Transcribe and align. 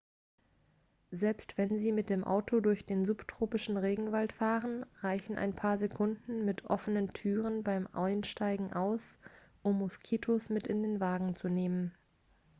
selbst 1.11 1.59
wenn 1.59 1.77
sie 1.77 1.91
mit 1.91 2.09
dem 2.09 2.23
auto 2.23 2.59
durch 2.59 2.87
den 2.87 3.05
subtropischen 3.05 3.77
regenwald 3.77 4.33
fahren 4.33 4.83
reichen 5.01 5.37
ein 5.37 5.53
paar 5.53 5.77
sekunden 5.77 6.43
mit 6.43 6.65
offenen 6.65 7.13
türen 7.13 7.61
beim 7.61 7.85
einsteigen 7.93 8.73
aus 8.73 9.01
um 9.61 9.77
moskitos 9.77 10.49
mit 10.49 10.65
in 10.65 10.81
den 10.81 10.99
wagen 10.99 11.35
zu 11.35 11.49
nehmen 11.49 11.93